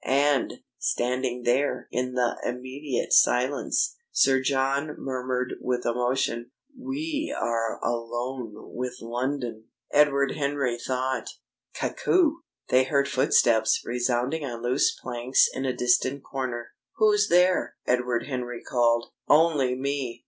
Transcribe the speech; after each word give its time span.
And, 0.03 0.55
standing 0.79 1.43
there 1.43 1.87
in 1.91 2.15
the 2.15 2.35
immediate 2.43 3.13
silence, 3.13 3.97
Sir 4.11 4.41
John 4.41 4.95
murmured 4.97 5.53
with 5.61 5.85
emotion: 5.85 6.49
"We 6.75 7.31
are 7.39 7.79
alone 7.83 8.49
with 8.73 8.95
London!" 8.99 9.65
Edward 9.93 10.31
Henry 10.31 10.79
thought: 10.79 11.27
"Cuckoo!" 11.79 12.37
They 12.69 12.85
heard 12.85 13.09
footsteps 13.09 13.83
resounding 13.85 14.43
on 14.43 14.63
loose 14.63 14.89
planks 14.99 15.47
in 15.53 15.65
a 15.65 15.77
distant 15.77 16.23
corner. 16.23 16.71
"Who's 16.95 17.27
there?" 17.29 17.75
Edward 17.85 18.25
Henry 18.25 18.63
called. 18.63 19.11
"Only 19.27 19.75
me!" 19.75 20.19